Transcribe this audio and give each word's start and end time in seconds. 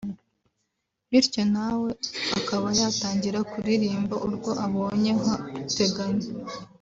bityo 1.09 1.43
nawe 1.53 1.89
akaba 2.39 2.67
yatangira 2.79 3.39
kuririmba 3.51 4.15
urwo 4.25 4.51
abonye 4.65 5.11
nka 5.19 5.35
Teganya 5.77 6.27